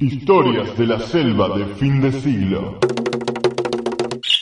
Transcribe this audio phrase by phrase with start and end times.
[0.00, 2.78] Historias de la selva de fin de siglo.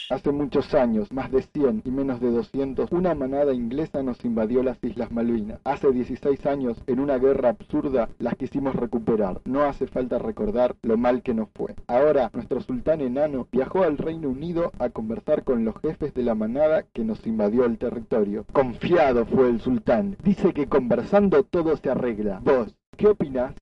[0.08, 4.62] Hace muchos años, más de 100 y menos de 200, una manada inglesa nos invadió
[4.62, 5.60] las Islas Malvinas.
[5.64, 9.42] Hace 16 años, en una guerra absurda, las quisimos recuperar.
[9.44, 11.74] No hace falta recordar lo mal que nos fue.
[11.86, 16.34] Ahora, nuestro sultán enano viajó al Reino Unido a conversar con los jefes de la
[16.34, 18.46] manada que nos invadió el territorio.
[18.52, 20.16] Confiado fue el sultán.
[20.24, 22.40] Dice que conversando todo se arregla.
[22.42, 23.54] Vos, ¿qué opinás?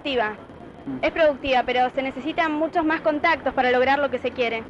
[0.00, 0.32] Productiva.
[1.02, 4.64] Es productiva, pero se necesitan muchos más contactos para lograr lo que se quiere.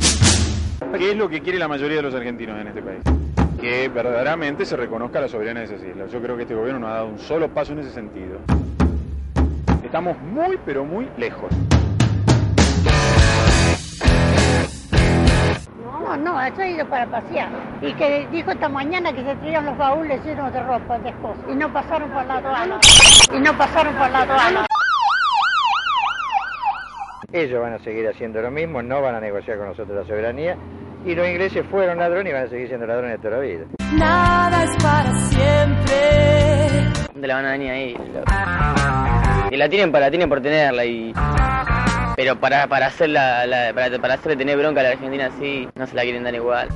[0.98, 3.00] ¿Qué es lo que quiere la mayoría de los argentinos en este país?
[3.60, 6.10] Que verdaderamente se reconozca la soberanía de esas islas.
[6.10, 8.38] Yo creo que este gobierno no ha dado un solo paso en ese sentido.
[9.84, 11.50] Estamos muy, pero muy lejos.
[15.84, 17.50] No, no, eso he ido para pasear.
[17.82, 21.40] Y que dijo esta mañana que se traían los baúles llenos de ropa de esposa.
[21.48, 22.80] Y no pasaron por la aduana.
[23.32, 24.69] Y no pasaron por la aduana.
[27.32, 30.56] Ellos van a seguir haciendo lo mismo, no van a negociar con nosotros la soberanía.
[31.06, 33.64] Y los ingleses fueron ladrones y van a seguir siendo ladrones toda la vida.
[33.94, 37.06] Nada es para siempre.
[37.12, 37.96] ¿Dónde la van a venir ahí?
[39.50, 41.12] Y la tienen para, tienen por tenerla y.
[42.16, 45.86] Pero para, para hacerla, la, para, para hacerle tener bronca a la Argentina así, no
[45.86, 46.68] se la quieren dar igual.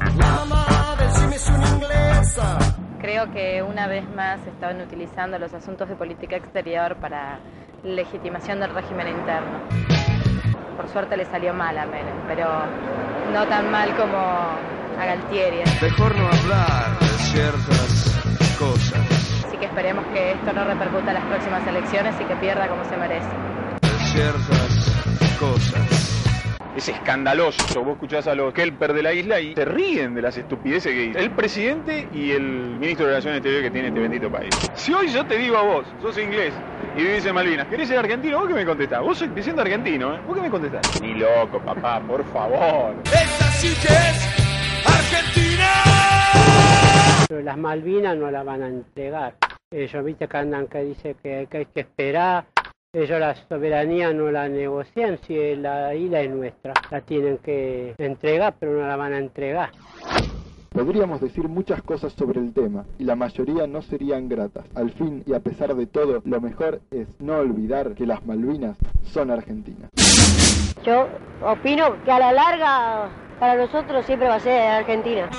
[3.01, 7.41] Creo que una vez más estaban utilizando los asuntos de política exterior para
[7.83, 9.84] legitimación del régimen interno.
[10.77, 12.47] Por suerte le salió mal a Menem, pero
[13.33, 15.59] no tan mal como a Galtieri.
[15.81, 19.45] Mejor no hablar de ciertas cosas.
[19.47, 22.85] Así que esperemos que esto no repercuta en las próximas elecciones y que pierda como
[22.85, 23.29] se merece.
[23.83, 26.11] De ciertas cosas.
[26.77, 27.85] Es escandaloso.
[27.85, 30.99] Vos escuchás a los kelper de la isla y se ríen de las estupideces que
[30.99, 34.51] dice el presidente y el ministro de Relaciones Exteriores que tiene este bendito país.
[34.75, 36.53] Si hoy yo te digo a vos, sos inglés
[36.97, 38.39] y vivís en Malvinas, ¿querés ser argentino?
[38.39, 39.01] ¿Vos qué me contestás?
[39.03, 40.21] Vos sos diciendo argentino, ¿eh?
[40.27, 41.03] ¿Vos qué me contestás?
[41.03, 42.95] Ni loco, papá, por favor.
[43.05, 45.69] Esta sí que es Argentina.
[47.29, 49.35] Pero las Malvinas no las van a entregar.
[49.73, 52.45] Ellos, viste que andan que dice que, que hay que esperar.
[52.93, 56.75] Ellos la soberanía no la negocian si la isla es nuestra.
[56.93, 59.71] La tienen que entregar, pero no la van a entregar.
[60.75, 64.65] Podríamos decir muchas cosas sobre el tema, y la mayoría no serían gratas.
[64.75, 68.77] Al fin y a pesar de todo, lo mejor es no olvidar que las Malvinas
[69.05, 69.89] son argentinas.
[70.85, 71.07] Yo
[71.47, 73.09] opino que a la larga
[73.39, 75.31] para nosotros siempre va a ser Argentina.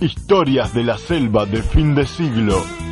[0.00, 2.85] Historias de la selva de fin de siglo.